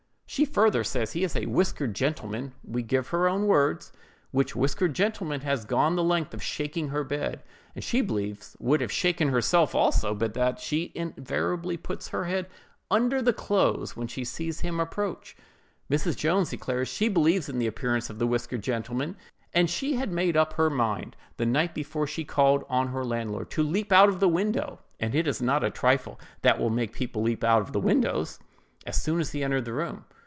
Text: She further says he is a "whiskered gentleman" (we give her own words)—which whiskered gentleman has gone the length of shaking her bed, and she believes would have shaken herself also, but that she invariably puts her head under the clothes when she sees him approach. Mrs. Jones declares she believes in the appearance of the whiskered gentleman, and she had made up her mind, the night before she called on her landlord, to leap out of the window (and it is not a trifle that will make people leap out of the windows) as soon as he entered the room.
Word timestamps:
She 0.25 0.45
further 0.45 0.85
says 0.85 1.11
he 1.11 1.25
is 1.25 1.35
a 1.35 1.45
"whiskered 1.45 1.93
gentleman" 1.93 2.53
(we 2.63 2.83
give 2.83 3.09
her 3.09 3.27
own 3.27 3.47
words)—which 3.47 4.55
whiskered 4.55 4.93
gentleman 4.93 5.41
has 5.41 5.65
gone 5.65 5.97
the 5.97 6.05
length 6.05 6.33
of 6.33 6.41
shaking 6.41 6.87
her 6.87 7.03
bed, 7.03 7.43
and 7.75 7.83
she 7.83 7.99
believes 7.99 8.55
would 8.57 8.79
have 8.79 8.93
shaken 8.93 9.27
herself 9.27 9.75
also, 9.75 10.15
but 10.15 10.33
that 10.33 10.57
she 10.61 10.93
invariably 10.95 11.75
puts 11.75 12.07
her 12.07 12.23
head 12.23 12.47
under 12.89 13.21
the 13.21 13.33
clothes 13.33 13.97
when 13.97 14.07
she 14.07 14.23
sees 14.23 14.61
him 14.61 14.79
approach. 14.79 15.35
Mrs. 15.91 16.15
Jones 16.15 16.49
declares 16.51 16.87
she 16.87 17.09
believes 17.09 17.49
in 17.49 17.59
the 17.59 17.67
appearance 17.67 18.09
of 18.09 18.17
the 18.17 18.25
whiskered 18.25 18.63
gentleman, 18.63 19.17
and 19.53 19.69
she 19.69 19.95
had 19.95 20.13
made 20.13 20.37
up 20.37 20.53
her 20.53 20.69
mind, 20.69 21.17
the 21.35 21.45
night 21.45 21.75
before 21.75 22.07
she 22.07 22.23
called 22.23 22.63
on 22.69 22.87
her 22.87 23.03
landlord, 23.03 23.49
to 23.49 23.63
leap 23.63 23.91
out 23.91 24.07
of 24.07 24.21
the 24.21 24.29
window 24.29 24.79
(and 24.97 25.13
it 25.13 25.27
is 25.27 25.41
not 25.41 25.61
a 25.61 25.69
trifle 25.69 26.17
that 26.41 26.57
will 26.57 26.69
make 26.69 26.93
people 26.93 27.21
leap 27.21 27.43
out 27.43 27.61
of 27.61 27.73
the 27.73 27.81
windows) 27.81 28.39
as 28.87 28.99
soon 28.99 29.19
as 29.19 29.33
he 29.33 29.43
entered 29.43 29.65
the 29.65 29.73
room. 29.73 30.05